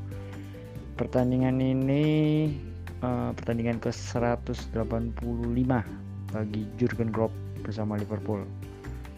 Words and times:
pertandingan 0.99 1.63
ini 1.63 2.03
uh, 2.99 3.31
pertandingan 3.31 3.79
ke 3.79 3.87
185 3.87 4.75
bagi 6.35 6.61
Jurgen 6.75 7.09
Klopp 7.15 7.31
bersama 7.63 7.95
Liverpool. 7.95 8.43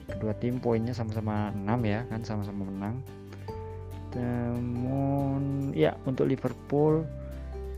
Kedua 0.06 0.38
tim 0.38 0.62
poinnya 0.62 0.94
sama-sama 0.94 1.50
6 1.58 1.66
ya 1.82 2.06
kan 2.14 2.22
sama-sama 2.22 2.70
menang. 2.70 3.02
Namun 4.14 5.74
ya 5.74 5.98
untuk 6.06 6.30
Liverpool 6.30 7.02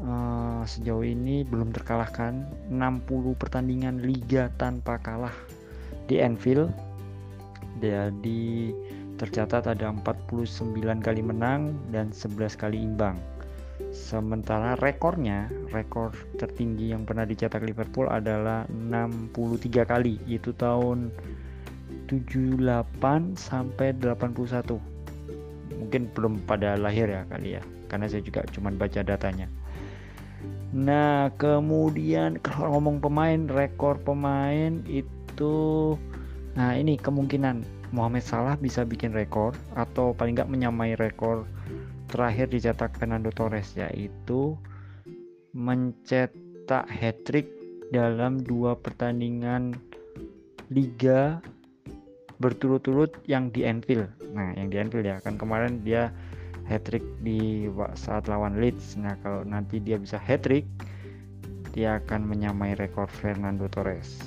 uh, 0.03 0.61
sejauh 0.67 1.03
ini 1.03 1.47
belum 1.47 1.71
terkalahkan. 1.71 2.45
60 2.69 3.39
pertandingan 3.39 4.03
liga 4.03 4.51
tanpa 4.59 4.99
kalah 4.99 5.33
di 6.05 6.19
Anfield. 6.19 6.71
Jadi 7.79 8.71
tercatat 9.17 9.67
ada 9.67 9.91
49 9.91 10.75
kali 10.99 11.21
menang 11.23 11.75
dan 11.89 12.11
11 12.11 12.59
kali 12.59 12.79
imbang. 12.79 13.17
Sementara 13.93 14.77
rekornya 14.77 15.49
rekor 15.73 16.13
tertinggi 16.37 16.93
yang 16.93 17.05
pernah 17.05 17.25
dicetak 17.25 17.61
Liverpool 17.65 18.09
adalah 18.09 18.65
63 18.69 19.33
kali 19.85 20.17
itu 20.29 20.53
tahun 20.53 21.09
78 22.09 22.61
sampai 23.37 23.87
81 23.97 24.93
mungkin 25.73 26.09
belum 26.13 26.33
pada 26.45 26.77
lahir 26.77 27.09
ya 27.09 27.25
kali 27.29 27.57
ya 27.57 27.63
karena 27.89 28.09
saya 28.09 28.21
juga 28.25 28.45
cuma 28.49 28.73
baca 28.73 29.01
datanya 29.05 29.45
nah 30.73 31.29
kemudian 31.37 32.41
kalau 32.45 32.77
ngomong 32.77 32.97
pemain 33.03 33.41
rekor 33.49 34.01
pemain 34.01 34.81
itu 34.89 35.95
nah 36.57 36.73
ini 36.73 36.97
kemungkinan 36.97 37.65
Mohamed 37.93 38.25
Salah 38.25 38.57
bisa 38.57 38.81
bikin 38.81 39.13
rekor 39.13 39.53
atau 39.77 40.17
paling 40.17 40.33
nggak 40.33 40.49
menyamai 40.49 40.97
rekor 40.97 41.45
terakhir 42.09 42.49
dicetak 42.49 42.97
Fernando 42.97 43.29
Torres 43.29 43.77
yaitu 43.77 44.57
mencetak 45.53 46.89
hat-trick 46.89 47.45
dalam 47.93 48.41
dua 48.41 48.73
pertandingan 48.73 49.77
liga 50.73 51.37
berturut-turut 52.41 53.13
yang 53.29 53.53
di 53.53 53.63
Anfield. 53.63 54.09
Nah, 54.33 54.57
yang 54.57 54.73
di 54.73 54.81
Anfield 54.81 55.05
ya 55.05 55.21
kan 55.21 55.37
kemarin 55.37 55.85
dia 55.85 56.09
hat 56.67 56.87
trick 56.87 57.03
di 57.23 57.67
saat 57.95 58.27
lawan 58.31 58.59
Leeds. 58.59 58.95
Nah, 58.99 59.19
kalau 59.21 59.43
nanti 59.43 59.79
dia 59.79 59.99
bisa 59.99 60.15
hat 60.19 60.45
trick, 60.45 60.67
dia 61.75 61.99
akan 61.99 62.27
menyamai 62.27 62.77
rekor 62.77 63.09
Fernando 63.09 63.67
Torres. 63.67 64.19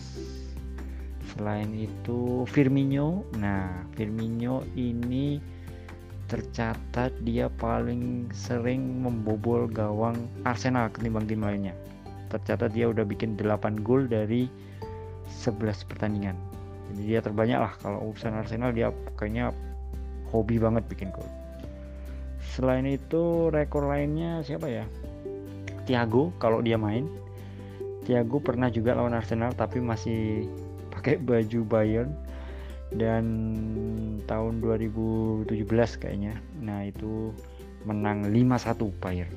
Selain 1.34 1.69
itu 1.77 2.48
Firmino, 2.48 3.29
nah 3.37 3.84
Firmino 3.92 4.64
ini 4.73 5.37
tercatat 6.27 7.12
dia 7.23 7.47
paling 7.47 8.33
sering 8.34 9.05
membobol 9.05 9.69
gawang 9.69 10.17
Arsenal 10.48 10.89
ketimbang 10.91 11.29
tim 11.29 11.45
lainnya. 11.45 11.77
Tercatat 12.33 12.73
dia 12.73 12.89
udah 12.91 13.05
bikin 13.05 13.39
8 13.39 13.84
gol 13.84 14.09
dari 14.09 14.48
11 15.31 15.87
pertandingan 15.87 16.34
jadi 16.92 17.03
dia 17.03 17.20
terbanyak 17.23 17.59
lah 17.59 17.73
kalau 17.83 17.98
urusan 18.12 18.39
Arsenal 18.39 18.70
dia 18.70 18.95
kayaknya 19.19 19.51
hobi 20.31 20.62
banget 20.62 20.87
bikin 20.87 21.11
gol 21.11 21.27
selain 22.57 22.89
itu 22.89 23.53
rekor 23.53 23.85
lainnya 23.85 24.41
siapa 24.41 24.65
ya? 24.65 24.89
Thiago 25.85 26.33
kalau 26.41 26.64
dia 26.64 26.80
main. 26.80 27.05
Thiago 28.08 28.41
pernah 28.41 28.73
juga 28.73 28.97
lawan 28.97 29.13
Arsenal 29.13 29.53
tapi 29.53 29.85
masih 29.85 30.48
pakai 30.89 31.20
baju 31.20 31.61
Bayern. 31.69 32.17
Dan 32.97 33.25
tahun 34.25 34.64
2017 34.64 35.53
kayaknya. 36.01 36.41
Nah 36.64 36.89
itu 36.89 37.36
menang 37.85 38.33
5-1 38.33 38.89
Bayern. 39.05 39.35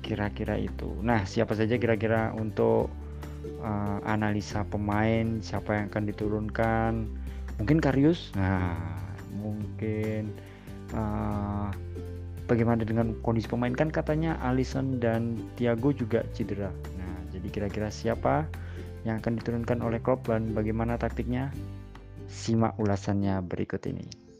Kira-kira 0.00 0.56
itu. 0.56 0.96
Nah 1.04 1.28
siapa 1.28 1.52
saja 1.52 1.76
kira-kira 1.76 2.32
untuk 2.32 2.88
uh, 3.60 3.98
analisa 4.08 4.64
pemain 4.64 5.44
siapa 5.44 5.76
yang 5.76 5.86
akan 5.92 6.04
diturunkan? 6.08 6.92
Mungkin 7.60 7.78
Karius? 7.84 8.32
Nah 8.32 8.74
mungkin 9.36 10.34
uh, 10.94 11.68
bagaimana 12.46 12.82
dengan 12.82 13.14
kondisi 13.22 13.46
pemain? 13.46 13.72
Kan 13.74 13.90
katanya 13.90 14.38
Alisson 14.42 14.98
dan 14.98 15.38
Thiago 15.54 15.94
juga 15.94 16.26
cedera. 16.34 16.70
Nah 16.98 17.14
jadi 17.30 17.46
kira-kira 17.50 17.88
siapa 17.90 18.46
yang 19.06 19.18
akan 19.22 19.40
diturunkan 19.40 19.80
oleh 19.80 19.98
Klopp 20.02 20.28
dan 20.28 20.52
bagaimana 20.52 21.00
taktiknya? 21.00 21.50
Simak 22.30 22.78
ulasannya 22.78 23.42
berikut 23.42 23.82
ini 23.90 24.30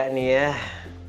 Ya 0.00 0.08
nih 0.08 0.28
ya, 0.32 0.56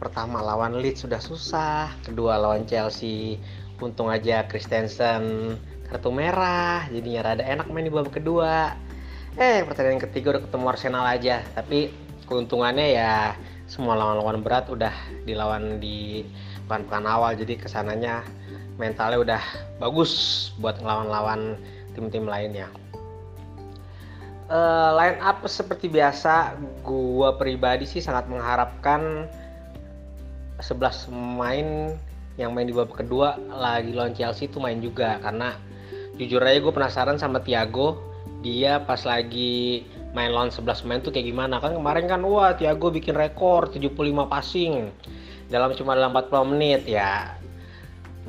pertama 0.04 0.44
lawan 0.44 0.84
Leeds 0.84 1.08
sudah 1.08 1.24
susah, 1.24 1.96
kedua 2.04 2.36
lawan 2.36 2.68
Chelsea 2.68 3.40
untung 3.80 4.12
aja 4.12 4.44
Christensen 4.52 5.56
kartu 5.88 6.12
merah, 6.12 6.84
jadinya 6.92 7.32
rada 7.32 7.40
enak 7.40 7.72
main 7.72 7.88
di 7.88 7.94
babak 7.96 8.20
kedua. 8.20 8.76
Eh 9.40 9.64
pertandingan 9.64 10.04
ketiga 10.12 10.36
udah 10.36 10.44
ketemu 10.44 10.66
Arsenal 10.68 11.08
aja, 11.08 11.40
tapi 11.56 11.88
keuntungannya 12.28 13.00
ya 13.00 13.32
semua 13.64 13.96
lawan-lawan 13.96 14.44
berat 14.44 14.68
udah 14.68 14.92
dilawan 15.24 15.80
di 15.80 16.28
pekan-pekan 16.68 17.08
awal, 17.08 17.32
jadi 17.32 17.64
ke 17.64 17.72
sananya 17.72 18.28
mentalnya 18.76 19.24
udah 19.24 19.44
bagus 19.80 20.52
buat 20.60 20.76
ngelawan-lawan 20.84 21.56
tim-tim 21.96 22.28
lainnya 22.28 22.68
uh, 24.52 24.92
line 25.00 25.18
up 25.24 25.40
seperti 25.48 25.88
biasa 25.88 26.60
gua 26.84 27.40
pribadi 27.40 27.88
sih 27.88 28.04
sangat 28.04 28.28
mengharapkan 28.28 29.26
11 30.62 31.10
pemain 31.10 31.98
yang 32.38 32.54
main 32.54 32.70
di 32.70 32.76
babak 32.76 33.04
kedua 33.04 33.36
lagi 33.50 33.92
lawan 33.92 34.14
Chelsea 34.14 34.46
itu 34.48 34.62
main 34.62 34.78
juga. 34.80 35.18
Karena 35.20 35.58
jujur 36.16 36.44
aja 36.44 36.62
gue 36.62 36.74
penasaran 36.74 37.18
sama 37.18 37.42
Thiago. 37.42 37.98
Dia 38.46 38.82
pas 38.82 39.02
lagi 39.06 39.86
main 40.14 40.30
lawan 40.30 40.54
11 40.54 40.86
pemain 40.86 41.02
tuh 41.02 41.12
kayak 41.12 41.28
gimana? 41.34 41.58
Kan 41.58 41.76
kemarin 41.78 42.06
kan 42.06 42.22
wah 42.22 42.54
Thiago 42.54 42.94
bikin 42.94 43.18
rekor 43.18 43.74
75 43.74 43.98
passing 44.30 44.94
dalam 45.50 45.74
cuma 45.74 45.98
dalam 45.98 46.14
40 46.14 46.52
menit. 46.56 46.82
Ya 46.86 47.41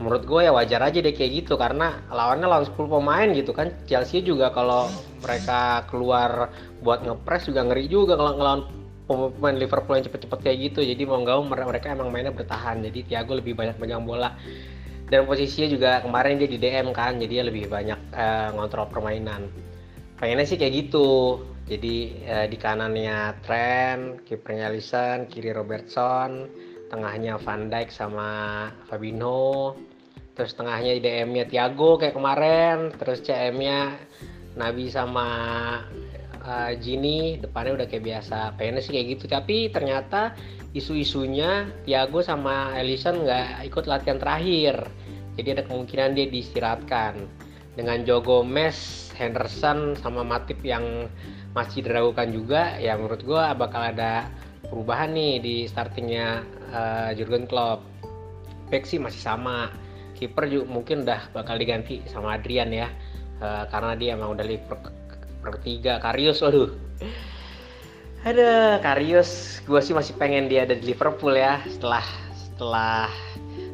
menurut 0.01 0.25
gue 0.25 0.41
ya 0.49 0.53
wajar 0.57 0.81
aja 0.81 0.99
deh 1.05 1.13
kayak 1.13 1.45
gitu 1.45 1.61
karena 1.61 2.01
lawannya 2.09 2.49
lawan 2.49 2.65
10 2.65 2.77
pemain 2.77 3.29
gitu 3.37 3.53
kan. 3.53 3.69
Chelsea 3.85 4.25
juga 4.25 4.49
kalau 4.49 4.89
mereka 5.21 5.85
keluar 5.93 6.49
buat 6.81 7.05
ngepres 7.05 7.53
juga 7.53 7.61
ngeri 7.69 7.87
juga 7.93 8.17
kalau 8.17 8.33
ngelawan 8.41 8.63
pemain 9.05 9.57
Liverpool 9.57 10.01
yang 10.01 10.07
cepet-cepet 10.09 10.39
kayak 10.41 10.59
gitu. 10.73 10.81
Jadi 10.81 11.03
mau 11.05 11.21
nggak 11.21 11.37
mau 11.45 11.69
mereka 11.69 11.93
emang 11.93 12.09
mainnya 12.09 12.33
bertahan. 12.33 12.81
Jadi 12.81 13.05
Thiago 13.13 13.37
lebih 13.37 13.53
banyak 13.53 13.77
megang 13.77 14.09
bola. 14.09 14.33
Dan 15.13 15.29
posisinya 15.29 15.69
juga 15.69 15.91
kemarin 16.01 16.41
dia 16.41 16.49
di 16.49 16.57
DM 16.57 16.89
kan 16.97 17.21
jadi 17.21 17.29
dia 17.29 17.45
lebih 17.45 17.69
banyak 17.69 18.01
uh, 18.17 18.49
ngontrol 18.57 18.89
permainan. 18.89 19.53
Pengennya 20.17 20.49
sih 20.49 20.57
kayak 20.57 20.89
gitu. 20.89 21.45
Jadi 21.69 22.25
uh, 22.25 22.47
di 22.49 22.57
kanannya 22.57 23.37
Trent 23.45 24.25
kipernya 24.25 24.73
Alisson 24.73 25.29
kiri 25.29 25.53
Robertson 25.53 26.49
tengahnya 26.93 27.41
Van 27.41 27.73
Dijk 27.73 27.89
sama 27.89 28.29
Fabinho 28.87 29.73
terus 30.37 30.53
tengahnya 30.53 31.01
DM-nya 31.01 31.49
Thiago 31.49 31.97
kayak 31.97 32.17
kemarin 32.17 32.93
terus 33.01 33.25
CM-nya 33.25 33.97
Nabi 34.53 34.93
sama 34.93 35.29
uh, 36.45 36.71
Gini 36.77 37.39
depannya 37.41 37.83
udah 37.83 37.87
kayak 37.89 38.05
biasa. 38.05 38.39
Pengennya 38.59 38.83
sih 38.85 38.93
kayak 38.93 39.07
gitu. 39.19 39.25
Tapi 39.31 39.73
ternyata 39.73 40.37
isu-isunya 40.77 41.69
Thiago 41.87 42.21
sama 42.21 42.77
Ellison 42.77 43.25
nggak 43.25 43.65
ikut 43.73 43.85
latihan 43.89 44.19
terakhir. 44.21 44.85
Jadi 45.41 45.49
ada 45.59 45.63
kemungkinan 45.65 46.13
dia 46.19 46.29
diistirahatkan. 46.29 47.17
Dengan 47.73 48.05
Joe 48.05 48.21
Gomez, 48.21 49.09
Henderson 49.17 49.97
sama 49.97 50.21
Matip 50.21 50.61
yang 50.61 51.09
masih 51.57 51.85
diragukan 51.85 52.29
juga 52.33 52.77
ya 52.77 52.97
menurut 52.97 53.25
gue 53.25 53.43
bakal 53.57 53.93
ada 53.93 54.29
perubahan 54.67 55.15
nih 55.15 55.43
di 55.43 55.57
startingnya 55.67 56.43
uh, 56.71 57.11
Jurgen 57.17 57.47
Klopp. 57.47 57.83
Back 58.71 58.89
sih 58.89 58.97
masih 58.97 59.21
sama. 59.21 59.69
Kiper 60.17 60.47
juga 60.47 60.65
mungkin 60.71 61.03
udah 61.03 61.35
bakal 61.35 61.59
diganti 61.59 62.01
sama 62.09 62.39
Adrian 62.39 62.71
ya. 62.71 62.89
Uh, 63.43 63.67
karena 63.69 63.93
dia 63.99 64.15
emang 64.15 64.39
udah 64.39 64.45
per, 64.65 64.77
per 65.43 65.55
tiga. 65.67 65.99
Karius 65.99 66.41
waduh. 66.41 66.71
Ada 68.23 68.79
Karius, 68.79 69.59
gue 69.67 69.83
sih 69.83 69.91
masih 69.91 70.15
pengen 70.15 70.47
dia 70.47 70.63
ada 70.63 70.79
di 70.79 70.95
Liverpool 70.95 71.35
ya 71.35 71.59
setelah 71.67 72.07
setelah 72.39 73.11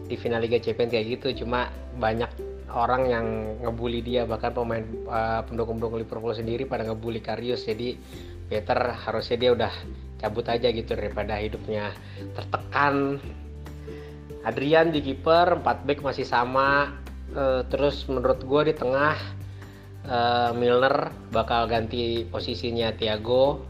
di 0.08 0.16
final 0.16 0.40
Liga 0.40 0.56
Champions 0.56 0.88
kayak 0.88 1.20
gitu. 1.20 1.44
Cuma 1.44 1.68
banyak 2.00 2.32
orang 2.72 3.12
yang 3.12 3.26
ngebully 3.60 4.00
dia 4.00 4.24
bahkan 4.24 4.56
pemain 4.56 4.84
uh, 5.04 5.44
pendukung-pendukung 5.44 6.00
Liverpool 6.00 6.32
sendiri 6.32 6.64
pada 6.64 6.88
ngebully 6.88 7.20
Karius. 7.20 7.68
Jadi 7.68 8.00
Peter 8.48 8.96
harusnya 8.96 9.36
dia 9.36 9.50
udah 9.52 9.72
cabut 10.18 10.46
aja 10.50 10.68
gitu 10.68 10.98
daripada 10.98 11.38
hidupnya 11.38 11.94
tertekan. 12.34 13.22
Adrian 14.46 14.94
di 14.94 15.02
kiper, 15.02 15.62
4 15.62 15.86
back 15.86 16.00
masih 16.02 16.26
sama. 16.26 16.94
Uh, 17.28 17.60
terus 17.68 18.08
menurut 18.08 18.40
gue 18.40 18.72
di 18.72 18.74
tengah 18.74 19.14
uh, 20.08 20.50
Milner 20.56 21.12
bakal 21.30 21.70
ganti 21.70 22.26
posisinya 22.26 22.92
Thiago. 22.94 23.62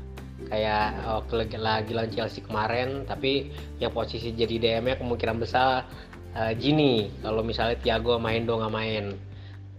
Kayak 0.48 1.02
waktu 1.02 1.34
lagi, 1.34 1.56
lagi 1.58 1.92
lawan 1.98 2.12
Chelsea 2.14 2.40
kemarin 2.46 3.02
tapi 3.02 3.50
yang 3.82 3.90
posisi 3.90 4.30
jadi 4.30 4.78
DM-nya 4.78 5.02
kemungkinan 5.02 5.42
besar 5.42 5.82
uh, 6.38 6.54
kalau 7.26 7.42
misalnya 7.42 7.74
Thiago 7.82 8.22
main 8.22 8.46
dong 8.46 8.62
nggak 8.62 8.72
main. 8.72 9.04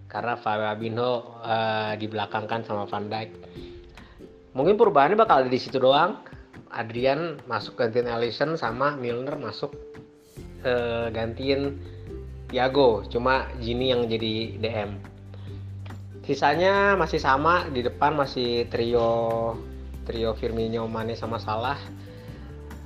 Karena 0.10 0.36
Fabinho 0.36 1.40
uh, 1.40 1.94
di 1.96 2.10
belakang 2.10 2.50
kan 2.50 2.66
sama 2.66 2.90
Van 2.90 3.08
Dijk. 3.08 3.30
Mungkin 4.58 4.76
perubahannya 4.76 5.16
bakal 5.16 5.46
ada 5.46 5.50
di 5.50 5.62
situ 5.62 5.80
doang 5.80 6.18
Adrian 6.74 7.42
masuk 7.50 7.78
gantiin 7.78 8.10
Alisson 8.10 8.58
sama 8.58 8.94
Milner 8.98 9.38
masuk 9.38 9.74
uh, 10.66 11.10
gantiin 11.10 11.82
Thiago 12.50 13.06
cuma 13.10 13.46
Gini 13.62 13.94
yang 13.94 14.10
jadi 14.10 14.58
DM 14.58 15.20
sisanya 16.30 16.94
masih 16.94 17.18
sama 17.18 17.66
di 17.74 17.82
depan 17.82 18.14
masih 18.14 18.70
trio 18.70 19.58
trio 20.10 20.34
Firmino, 20.34 20.90
Mane 20.90 21.14
sama 21.14 21.38
Salah. 21.38 21.78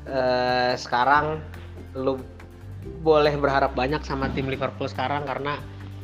Uh, 0.03 0.75
sekarang 0.75 1.39
lu 1.95 2.19
boleh 2.99 3.35
berharap 3.39 3.71
banyak 3.71 4.03
sama 4.03 4.27
tim 4.35 4.51
Liverpool 4.51 4.91
sekarang 4.91 5.23
karena 5.23 5.55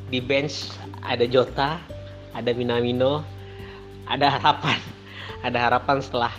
di 0.07 0.23
bench 0.23 0.71
ada 1.03 1.27
Jota, 1.27 1.75
ada 2.31 2.51
Minamino, 2.55 3.27
ada 4.07 4.39
harapan, 4.39 4.79
ada 5.47 5.59
harapan 5.59 5.99
setelah 5.99 6.31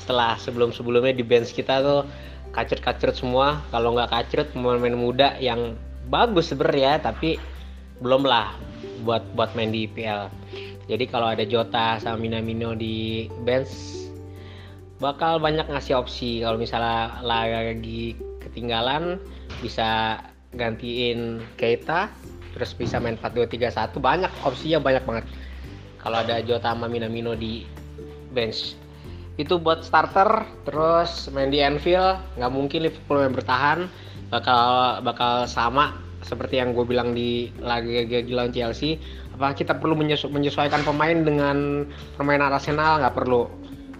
setelah 0.00 0.40
sebelum-sebelumnya 0.40 1.12
di 1.12 1.22
bench 1.22 1.52
kita 1.52 1.84
tuh 1.84 2.00
kacret-kacret 2.56 3.14
semua. 3.14 3.60
Kalau 3.70 3.94
nggak 3.94 4.10
kacret 4.10 4.48
pemain-pemain 4.56 4.96
muda 4.96 5.28
yang 5.38 5.76
bagus 6.10 6.50
sebenarnya 6.50 6.98
tapi 7.04 7.38
belum 8.00 8.24
lah 8.24 8.56
buat 9.04 9.22
buat 9.36 9.52
main 9.54 9.70
di 9.70 9.86
IPL. 9.86 10.32
Jadi 10.90 11.04
kalau 11.06 11.30
ada 11.30 11.46
Jota 11.46 12.00
sama 12.02 12.18
Minamino 12.18 12.74
di 12.74 13.30
bench 13.46 14.00
bakal 15.00 15.40
banyak 15.40 15.64
ngasih 15.70 15.96
opsi 15.96 16.44
kalau 16.44 16.60
misalnya 16.60 17.24
lagi 17.24 18.12
ketinggalan 18.44 19.16
bisa 19.64 20.20
gantiin 20.52 21.40
Keita 21.56 22.12
terus 22.52 22.76
bisa 22.76 23.00
main 23.00 23.16
4-2-3-1 23.16 23.96
banyak 23.96 24.32
opsinya 24.44 24.76
banyak 24.82 25.04
banget 25.08 25.24
kalau 26.04 26.20
ada 26.20 26.44
Jota 26.44 26.76
sama 26.76 26.84
Minamino 26.90 27.32
di 27.32 27.64
bench 28.36 28.76
itu 29.40 29.56
buat 29.56 29.80
starter 29.80 30.44
terus 30.68 31.32
main 31.32 31.48
di 31.48 31.64
Anfield. 31.64 32.20
Nggak 32.36 32.52
mungkin 32.52 32.80
Liverpool 32.84 33.24
yang 33.24 33.34
bertahan. 33.34 33.78
Bakal 34.30 34.62
bakal 35.02 35.48
sama 35.50 35.96
seperti 36.20 36.60
yang 36.60 36.76
gue 36.76 36.84
bilang 36.84 37.16
di 37.16 37.48
lagi 37.64 38.06
lawan 38.30 38.52
Chelsea. 38.52 39.00
Apa 39.34 39.56
kita 39.56 39.80
perlu 39.80 39.96
menyesuaikan 40.28 40.84
pemain 40.84 41.16
dengan 41.16 41.88
permainan 42.14 42.52
Arsenal? 42.52 43.00
Nggak 43.00 43.16
perlu. 43.16 43.48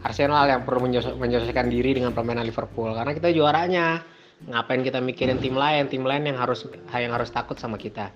Arsenal 0.01 0.49
yang 0.49 0.65
perlu 0.65 0.89
menyelesaikan 1.21 1.69
diri 1.69 1.97
dengan 1.97 2.13
permainan 2.13 2.45
Liverpool. 2.45 2.93
Karena 2.93 3.13
kita 3.17 3.33
juaranya. 3.33 4.01
Ngapain 4.41 4.81
kita 4.81 5.05
mikirin 5.05 5.37
tim 5.37 5.53
lain? 5.53 5.93
Tim 5.93 6.01
lain 6.01 6.25
yang 6.25 6.41
harus 6.41 6.65
yang 6.97 7.13
harus 7.13 7.29
takut 7.29 7.61
sama 7.61 7.77
kita. 7.77 8.09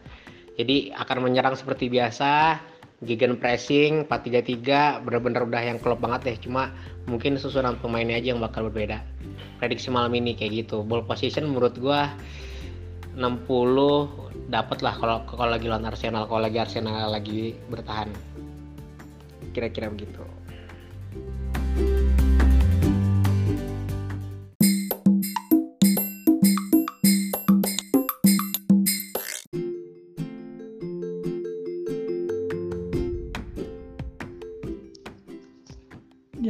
Jadi 0.55 0.95
akan 0.95 1.29
menyerang 1.29 1.59
seperti 1.59 1.91
biasa 1.91 2.57
gegen 3.03 3.35
pressing 3.41 4.07
4-3-3 4.07 5.03
benar-benar 5.03 5.43
udah 5.43 5.63
yang 5.67 5.79
klub 5.83 5.99
banget 5.99 6.21
deh. 6.31 6.37
Cuma 6.47 6.71
mungkin 7.11 7.35
susunan 7.35 7.75
pemainnya 7.83 8.21
aja 8.23 8.37
yang 8.37 8.41
bakal 8.41 8.71
berbeda. 8.71 9.03
Prediksi 9.59 9.91
malam 9.91 10.15
ini 10.15 10.39
kayak 10.39 10.67
gitu. 10.67 10.87
Ball 10.87 11.03
position 11.03 11.51
menurut 11.51 11.75
gua 11.83 12.13
60 13.19 14.51
dapat 14.51 14.79
lah 14.83 14.95
kalau 14.99 15.19
kalau 15.27 15.51
lagi 15.51 15.67
lawan 15.71 15.87
Arsenal 15.87 16.27
kalau 16.27 16.47
lagi 16.47 16.59
Arsenal 16.63 17.11
lagi 17.11 17.59
bertahan. 17.67 18.11
Kira-kira 19.55 19.91
begitu 19.91 20.23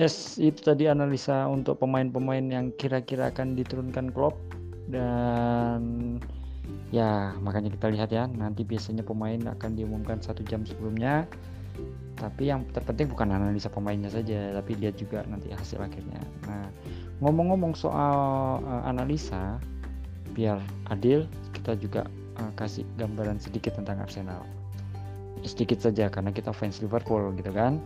Yes, 0.04 0.36
itu 0.36 0.60
tadi 0.60 0.84
analisa 0.84 1.48
untuk 1.48 1.80
pemain-pemain 1.80 2.44
yang 2.44 2.76
kira-kira 2.76 3.32
akan 3.32 3.56
diturunkan 3.56 4.12
Klopp. 4.12 4.36
Dan 4.84 5.80
ya 6.92 7.32
makanya 7.40 7.72
kita 7.72 7.88
lihat 7.88 8.12
ya 8.12 8.28
nanti 8.28 8.68
biasanya 8.68 9.00
pemain 9.00 9.40
akan 9.40 9.72
diumumkan 9.72 10.20
satu 10.20 10.44
jam 10.44 10.68
sebelumnya. 10.68 11.24
Tapi 12.20 12.52
yang 12.52 12.68
terpenting 12.76 13.16
bukan 13.16 13.32
analisa 13.32 13.72
pemainnya 13.72 14.12
saja 14.12 14.52
tapi 14.52 14.76
lihat 14.76 15.00
juga 15.00 15.24
nanti 15.24 15.48
hasil 15.48 15.80
akhirnya. 15.80 16.20
Nah 16.52 16.68
ngomong-ngomong 17.24 17.72
soal 17.72 18.60
uh, 18.60 18.84
analisa 18.84 19.56
biar 20.36 20.60
adil 20.92 21.24
kita 21.56 21.80
juga 21.80 22.04
uh, 22.44 22.52
kasih 22.60 22.84
gambaran 23.00 23.40
sedikit 23.40 23.72
tentang 23.80 24.04
Arsenal. 24.04 24.44
Sedikit 25.48 25.80
saja 25.80 26.12
karena 26.12 26.28
kita 26.28 26.52
fans 26.52 26.84
Liverpool 26.84 27.32
gitu 27.40 27.56
kan 27.56 27.80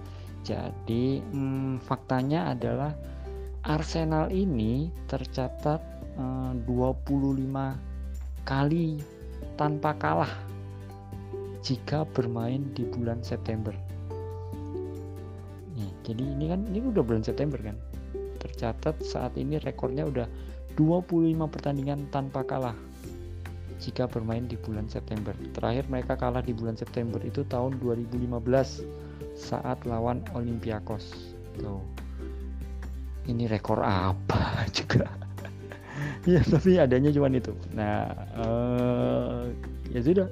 jadi 0.47 1.21
hmm, 1.21 1.83
faktanya 1.85 2.53
adalah 2.55 2.95
Arsenal 3.67 4.31
ini 4.31 4.89
tercatat 5.11 5.81
eh, 6.17 6.53
25 6.65 8.47
kali 8.47 9.03
tanpa 9.59 9.93
kalah 9.99 10.31
jika 11.61 12.07
bermain 12.17 12.65
di 12.73 12.87
bulan 12.87 13.21
September. 13.21 13.75
Nih, 15.77 15.93
jadi 16.07 16.23
ini 16.23 16.45
kan 16.49 16.65
ini 16.71 16.81
udah 16.81 17.03
bulan 17.05 17.21
September 17.27 17.59
kan. 17.61 17.77
Tercatat 18.39 19.03
saat 19.03 19.35
ini 19.35 19.59
rekornya 19.61 20.07
udah 20.07 20.27
25 20.79 21.35
pertandingan 21.51 22.07
tanpa 22.15 22.47
kalah 22.47 22.79
jika 23.83 24.07
bermain 24.07 24.47
di 24.47 24.55
bulan 24.59 24.87
September. 24.87 25.35
Terakhir 25.55 25.91
mereka 25.91 26.15
kalah 26.15 26.43
di 26.43 26.55
bulan 26.55 26.79
September 26.79 27.19
itu 27.23 27.43
tahun 27.47 27.79
2015 27.83 29.08
saat 29.35 29.83
lawan 29.87 30.23
Olympiakos. 30.35 31.35
Tuh. 31.59 31.83
Ini 33.29 33.45
rekor 33.51 33.85
apa 33.85 34.63
juga? 34.79 35.09
Ya 36.25 36.41
tapi 36.45 36.79
adanya 36.79 37.11
cuma 37.11 37.29
itu. 37.33 37.53
Nah 37.75 38.11
uh, 38.39 39.51
ya 39.91 40.01
sudah. 40.01 40.29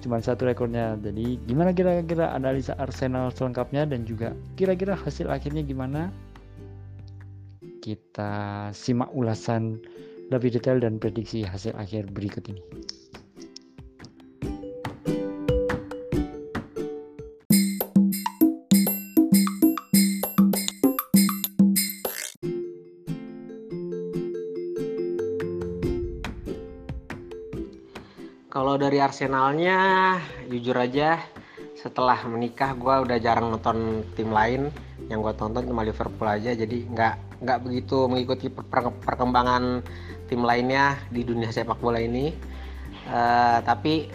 Cuma 0.00 0.20
satu 0.20 0.48
rekornya. 0.48 0.96
Jadi 1.00 1.40
gimana 1.48 1.72
kira-kira 1.72 2.32
analisa 2.32 2.76
Arsenal 2.76 3.32
selengkapnya 3.32 3.88
dan 3.88 4.04
juga 4.08 4.32
kira-kira 4.58 4.96
hasil 4.96 5.28
akhirnya 5.30 5.64
gimana? 5.64 6.08
Kita 7.84 8.72
simak 8.72 9.12
ulasan 9.12 9.76
lebih 10.32 10.56
detail 10.56 10.80
dan 10.80 10.96
prediksi 10.96 11.44
hasil 11.44 11.76
akhir 11.76 12.08
berikut 12.16 12.48
ini 12.48 12.64
Kalau 28.64 28.80
dari 28.80 28.96
Arsenalnya, 28.96 30.16
jujur 30.48 30.72
aja 30.72 31.20
setelah 31.76 32.16
menikah 32.24 32.72
gue 32.72 32.96
udah 33.04 33.20
jarang 33.20 33.52
nonton 33.52 34.00
tim 34.16 34.32
lain. 34.32 34.72
Yang 35.12 35.20
gue 35.20 35.34
tonton 35.36 35.68
cuma 35.68 35.84
Liverpool 35.84 36.24
aja, 36.24 36.56
jadi 36.56 36.88
nggak 36.88 37.44
nggak 37.44 37.58
begitu 37.60 38.08
mengikuti 38.08 38.48
perkembangan 39.04 39.84
tim 40.32 40.40
lainnya 40.40 40.96
di 41.12 41.28
dunia 41.28 41.52
sepak 41.52 41.76
bola 41.76 42.00
ini. 42.00 42.32
Uh, 43.04 43.60
tapi 43.68 44.08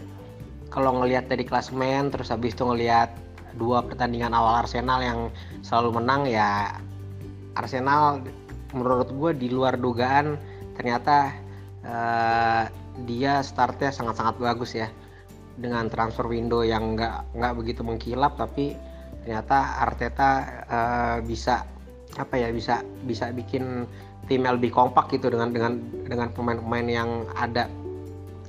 kalau 0.74 0.98
ngelihat 0.98 1.30
dari 1.30 1.46
klasemen, 1.46 2.10
terus 2.10 2.34
habis 2.34 2.58
itu 2.58 2.66
ngelihat 2.66 3.14
dua 3.54 3.86
pertandingan 3.86 4.34
awal 4.34 4.66
Arsenal 4.66 4.98
yang 5.06 5.20
selalu 5.62 6.02
menang 6.02 6.26
ya 6.26 6.74
Arsenal 7.54 8.26
menurut 8.74 9.14
gue 9.14 9.46
di 9.46 9.54
luar 9.54 9.78
dugaan 9.78 10.42
ternyata 10.74 11.38
uh, 11.86 12.79
dia 13.06 13.44
startnya 13.46 13.92
sangat-sangat 13.94 14.40
bagus 14.40 14.76
ya. 14.76 14.90
Dengan 15.60 15.92
transfer 15.92 16.24
window 16.28 16.64
yang 16.64 16.96
nggak 16.96 17.36
nggak 17.36 17.54
begitu 17.60 17.84
mengkilap 17.84 18.40
tapi 18.40 18.80
ternyata 19.24 19.84
Arteta 19.84 20.30
uh, 20.72 21.18
bisa 21.20 21.68
apa 22.16 22.36
ya 22.40 22.50
bisa 22.50 22.82
bisa 23.04 23.30
bikin 23.36 23.84
tim 24.32 24.48
lebih 24.48 24.72
kompak 24.72 25.12
gitu 25.12 25.28
dengan 25.28 25.52
dengan 25.52 25.84
dengan 26.08 26.32
pemain-pemain 26.32 26.88
yang 26.88 27.10
ada. 27.36 27.68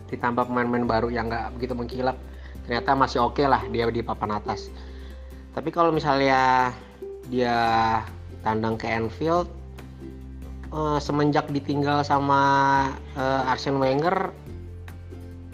Ditambah 0.08 0.46
pemain-pemain 0.46 0.86
baru 0.86 1.08
yang 1.10 1.28
nggak 1.28 1.58
begitu 1.58 1.74
mengkilap 1.74 2.16
ternyata 2.64 2.94
masih 2.94 3.18
oke 3.26 3.42
okay 3.42 3.50
lah 3.50 3.62
dia 3.74 3.90
di 3.90 4.02
papan 4.06 4.38
atas. 4.38 4.70
Tapi 5.50 5.74
kalau 5.74 5.90
misalnya 5.90 6.70
dia 7.26 7.58
tandang 8.46 8.78
ke 8.78 8.86
Anfield 8.86 9.59
uh, 10.72 10.98
semenjak 11.02 11.46
ditinggal 11.50 12.02
sama 12.02 12.40
uh, 13.14 13.50
Arsene 13.50 13.78
Wenger 13.78 14.30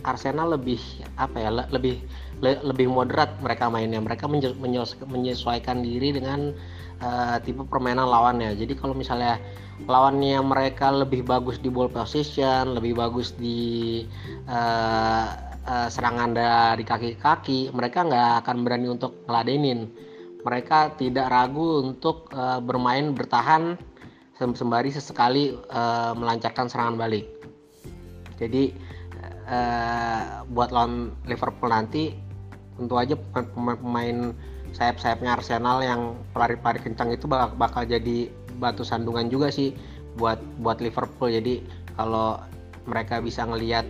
Arsenal 0.06 0.54
lebih 0.54 0.78
apa 1.18 1.37
ya 1.42 1.50
lebih 1.50 1.99
le, 2.38 2.62
lebih 2.62 2.87
moderat 2.87 3.35
mereka 3.42 3.66
mainnya 3.66 3.99
mereka 3.99 4.30
menyesuaikan 4.30 5.82
diri 5.82 6.14
dengan 6.14 6.54
uh, 7.02 7.42
tipe 7.42 7.66
permainan 7.66 8.06
lawannya 8.06 8.54
jadi 8.54 8.78
kalau 8.78 8.94
misalnya 8.94 9.42
lawannya 9.85 10.40
mereka 10.40 10.88
lebih 10.88 11.20
bagus 11.28 11.61
di 11.61 11.68
ball 11.68 11.92
position, 11.92 12.73
lebih 12.73 12.96
bagus 12.96 13.37
di 13.37 14.00
uh, 14.49 15.26
uh, 15.68 15.88
serangan 15.92 16.32
dari 16.32 16.80
kaki-kaki, 16.80 17.68
mereka 17.76 18.08
nggak 18.08 18.46
akan 18.46 18.56
berani 18.64 18.88
untuk 18.88 19.20
ngeladenin. 19.28 19.92
Mereka 20.40 20.96
tidak 20.96 21.28
ragu 21.28 21.85
untuk 21.85 22.32
uh, 22.32 22.62
bermain 22.62 23.12
bertahan 23.12 23.76
sembari 24.36 24.92
sesekali 24.92 25.56
uh, 25.72 26.12
melancarkan 26.12 26.68
serangan 26.68 26.96
balik. 27.00 27.24
Jadi 28.36 28.76
uh, 29.48 30.44
buat 30.52 30.68
lawan 30.70 31.16
Liverpool 31.24 31.72
nanti 31.72 32.12
tentu 32.76 33.00
aja 33.00 33.16
pemain-pemain 33.32 34.36
sayap-sayapnya 34.76 35.40
Arsenal 35.40 35.80
yang 35.80 36.00
pelari-pelari 36.36 36.84
kencang 36.84 37.16
itu 37.16 37.24
bakal, 37.24 37.56
bakal 37.56 37.82
jadi 37.88 38.28
batu 38.60 38.84
sandungan 38.84 39.32
juga 39.32 39.48
sih 39.48 39.72
buat 40.20 40.36
buat 40.60 40.84
Liverpool 40.84 41.32
jadi 41.32 41.64
kalau 41.96 42.36
mereka 42.84 43.24
bisa 43.24 43.48
ngelihat 43.48 43.88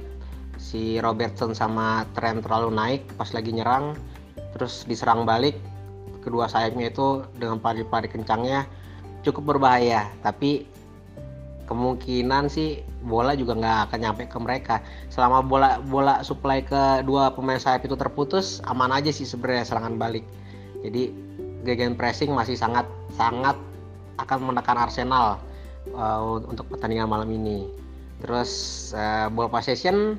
si 0.62 1.02
Robertson 1.02 1.52
sama 1.52 2.06
Trent 2.14 2.46
terlalu 2.46 2.70
naik 2.70 3.02
pas 3.18 3.30
lagi 3.34 3.50
nyerang 3.50 3.98
terus 4.54 4.86
diserang 4.86 5.26
balik 5.26 5.58
kedua 6.22 6.46
sayapnya 6.46 6.90
itu 6.90 7.26
dengan 7.38 7.58
pari-pari 7.58 8.06
kencangnya 8.06 8.66
cukup 9.26 9.56
berbahaya 9.56 10.06
tapi 10.23 10.71
kemungkinan 11.66 12.47
sih 12.47 12.87
bola 13.02 13.35
juga 13.35 13.59
nggak 13.59 13.90
akan 13.90 13.99
nyampe 13.99 14.23
ke 14.30 14.38
mereka 14.38 14.78
selama 15.11 15.42
bola 15.42 15.83
bola 15.83 16.23
supply 16.23 16.62
ke 16.62 17.02
dua 17.02 17.35
pemain 17.35 17.59
sayap 17.59 17.83
itu 17.83 17.99
terputus 17.99 18.62
aman 18.71 18.95
aja 18.95 19.11
sih 19.11 19.26
sebenarnya 19.26 19.66
serangan 19.66 19.99
balik 19.99 20.23
jadi 20.87 21.11
gegen 21.66 21.99
pressing 21.99 22.30
masih 22.30 22.54
sangat 22.54 22.87
sangat 23.18 23.59
akan 24.23 24.54
menekan 24.54 24.78
Arsenal 24.78 25.42
uh, 25.92 26.40
untuk 26.47 26.71
pertandingan 26.71 27.11
malam 27.11 27.28
ini. 27.35 27.68
Terus 28.25 28.50
uh, 28.97 29.28
ball 29.28 29.50
possession 29.50 30.16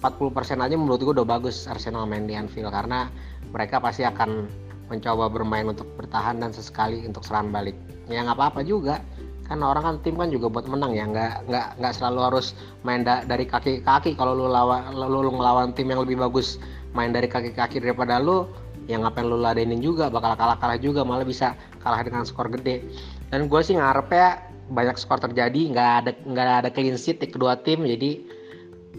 40% 0.00 0.64
aja 0.64 0.74
menurut 0.78 1.02
gue 1.02 1.14
udah 1.14 1.26
bagus 1.26 1.66
Arsenal 1.66 2.06
main 2.06 2.26
di 2.26 2.34
Anfield 2.34 2.70
karena 2.70 3.10
mereka 3.50 3.82
pasti 3.82 4.06
akan 4.06 4.46
mencoba 4.88 5.28
bermain 5.28 5.68
untuk 5.68 5.86
bertahan 5.96 6.40
dan 6.40 6.50
sesekali 6.52 7.04
untuk 7.04 7.24
serangan 7.24 7.52
balik. 7.52 7.76
Ya 8.08 8.24
nggak 8.24 8.36
apa-apa 8.36 8.60
juga. 8.64 9.00
Kan 9.48 9.64
orang 9.64 9.80
kan 9.80 9.96
tim 10.04 10.20
kan 10.20 10.28
juga 10.28 10.52
buat 10.52 10.68
menang 10.68 10.92
ya. 10.92 11.08
Nggak 11.08 11.32
nggak 11.48 11.66
nggak 11.80 11.92
selalu 11.96 12.18
harus 12.32 12.46
main 12.84 13.04
da 13.04 13.24
dari 13.24 13.48
kaki 13.48 13.84
kaki. 13.84 14.16
Kalau 14.16 14.36
lu 14.36 14.48
lawan 14.48 14.92
lu, 14.92 15.08
lu 15.08 15.32
ngelawan 15.32 15.72
tim 15.72 15.88
yang 15.88 16.04
lebih 16.04 16.20
bagus 16.20 16.60
main 16.92 17.12
dari 17.12 17.28
kaki 17.28 17.56
kaki 17.56 17.80
daripada 17.80 18.20
lu 18.20 18.48
yang 18.88 19.04
ngapain 19.04 19.28
lu 19.28 19.40
ladenin 19.40 19.80
juga? 19.80 20.08
Bakal 20.08 20.36
kalah-kalah 20.36 20.80
juga 20.80 21.04
malah 21.04 21.24
bisa 21.24 21.56
kalah 21.84 22.00
dengan 22.04 22.24
skor 22.24 22.48
gede. 22.52 22.84
Dan 23.28 23.48
gue 23.48 23.60
sih 23.60 23.76
ngarep 23.76 24.08
ya 24.12 24.40
banyak 24.72 24.96
skor 25.00 25.20
terjadi. 25.20 25.72
Nggak 25.72 25.90
ada 26.04 26.10
nggak 26.24 26.46
ada 26.64 26.70
clean 26.72 26.96
sheet 26.96 27.20
di 27.20 27.28
kedua 27.28 27.56
tim. 27.60 27.84
Jadi 27.84 28.36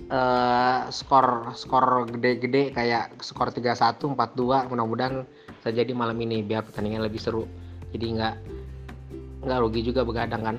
uh, 0.10 0.90
skor 0.90 1.54
skor 1.54 2.10
gede-gede 2.10 2.74
kayak 2.74 3.22
skor 3.22 3.54
3-1 3.54 4.02
4-2 4.18 4.70
mudah-mudahan 4.70 5.26
terjadi 5.70 5.94
malam 5.94 6.18
ini 6.18 6.42
biar 6.42 6.66
pertandingan 6.66 7.06
lebih 7.06 7.22
seru 7.22 7.46
jadi 7.94 8.06
nggak 8.18 8.36
nggak 9.46 9.60
rugi 9.62 9.82
juga 9.86 10.02
begadang 10.02 10.44
kan 10.44 10.58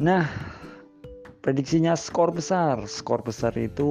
Nah, 0.00 0.24
prediksinya 1.44 1.92
skor 1.92 2.32
besar. 2.32 2.88
Skor 2.88 3.20
besar 3.20 3.52
itu 3.60 3.84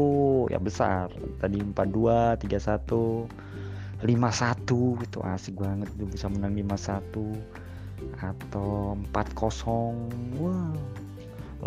ya 0.49 0.57
besar. 0.57 1.13
Tadi 1.37 1.61
4-2, 1.61 2.33
3-1, 2.41 3.29
5-1 3.99 5.03
itu 5.03 5.19
asik 5.19 5.55
banget 5.59 5.89
tuh 5.99 6.07
bisa 6.07 6.31
menang 6.31 6.55
5-1 6.55 7.03
atau 8.23 8.95
4-0. 9.11 10.39
Wah, 10.39 10.71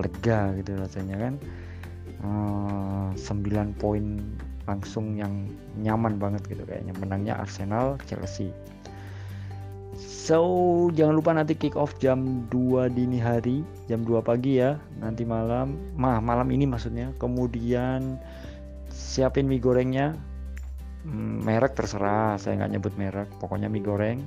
lega 0.00 0.40
gitu 0.60 0.70
rasanya 0.80 1.16
kan. 1.28 1.34
Uh, 2.22 3.10
eh, 3.12 3.60
9 3.60 3.74
poin 3.76 4.22
langsung 4.64 5.18
yang 5.18 5.50
nyaman 5.82 6.22
banget 6.22 6.46
gitu 6.46 6.62
kayaknya 6.62 6.94
menangnya 7.02 7.34
Arsenal 7.34 7.98
Chelsea 8.06 8.54
So, 10.22 10.38
jangan 10.94 11.18
lupa 11.18 11.34
nanti 11.34 11.58
kick 11.58 11.74
off 11.74 11.98
jam 11.98 12.46
2 12.48 12.94
dini 12.94 13.18
hari, 13.18 13.66
jam 13.90 14.06
2 14.06 14.22
pagi 14.22 14.62
ya, 14.62 14.78
nanti 15.02 15.26
malam. 15.26 15.74
Mah, 15.98 16.22
malam 16.22 16.46
ini 16.54 16.62
maksudnya. 16.62 17.10
Kemudian 17.18 18.16
siapin 18.86 19.50
mie 19.50 19.58
gorengnya. 19.58 20.14
Hmm, 21.02 21.42
merek 21.42 21.74
terserah, 21.74 22.38
saya 22.38 22.62
nggak 22.62 22.72
nyebut 22.78 22.94
merek, 22.94 23.28
pokoknya 23.42 23.66
mie 23.66 23.82
goreng. 23.82 24.20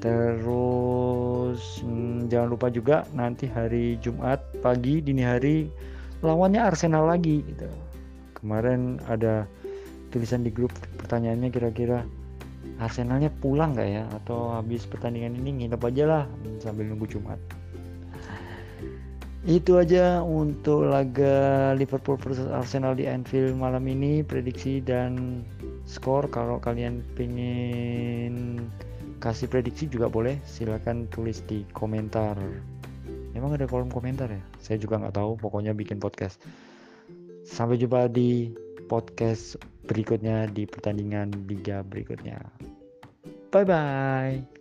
Terus 0.00 1.80
hmm, 1.84 2.28
jangan 2.32 2.48
lupa 2.48 2.68
juga 2.72 3.04
nanti 3.12 3.48
hari 3.48 4.00
Jumat 4.00 4.40
pagi 4.64 5.00
dini 5.00 5.24
hari 5.24 5.68
lawannya 6.24 6.60
Arsenal 6.60 7.08
lagi 7.08 7.44
gitu. 7.44 7.68
Kemarin 8.36 9.00
ada 9.08 9.48
tulisan 10.12 10.44
di 10.44 10.52
grup 10.52 10.72
pertanyaannya 11.00 11.48
kira-kira 11.52 12.04
Arsenalnya 12.80 13.28
pulang 13.42 13.74
nggak 13.76 13.90
ya 13.90 14.04
atau 14.22 14.54
habis 14.54 14.86
pertandingan 14.86 15.36
ini 15.42 15.64
nginep 15.64 15.82
aja 15.82 16.04
lah 16.06 16.24
sambil 16.62 16.86
nunggu 16.86 17.06
Jumat 17.06 17.38
itu 19.44 19.76
aja 19.76 20.24
untuk 20.24 20.88
laga 20.88 21.76
Liverpool 21.76 22.16
versus 22.16 22.48
Arsenal 22.48 22.96
di 22.96 23.04
Anfield 23.04 23.52
malam 23.60 23.84
ini 23.84 24.24
prediksi 24.24 24.80
dan 24.80 25.44
skor 25.84 26.28
kalau 26.32 26.60
kalian 26.60 27.04
pengen 27.14 28.66
kasih 29.20 29.48
prediksi 29.48 29.88
juga 29.88 30.08
boleh 30.08 30.40
silahkan 30.44 31.08
tulis 31.12 31.44
di 31.48 31.64
komentar 31.72 32.36
emang 33.36 33.56
ada 33.56 33.68
kolom 33.68 33.92
komentar 33.92 34.28
ya 34.28 34.42
saya 34.60 34.80
juga 34.80 35.00
nggak 35.00 35.16
tahu 35.16 35.36
pokoknya 35.40 35.76
bikin 35.76 36.00
podcast 36.00 36.40
sampai 37.44 37.76
jumpa 37.76 38.08
di 38.08 38.52
podcast 38.88 39.60
berikutnya 39.84 40.48
di 40.48 40.64
pertandingan 40.64 41.44
liga 41.48 41.84
berikutnya. 41.84 42.40
Bye 43.52 43.64
bye. 43.64 44.53